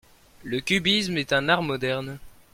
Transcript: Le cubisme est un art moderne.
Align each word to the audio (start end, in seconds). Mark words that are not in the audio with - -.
Le 0.43 0.61
cubisme 0.61 1.15
est 1.19 1.31
un 1.31 1.47
art 1.47 1.61
moderne. 1.61 2.17